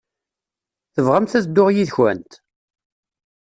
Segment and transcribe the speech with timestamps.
[0.93, 2.31] Tebɣamt ad dduɣ yid-kent?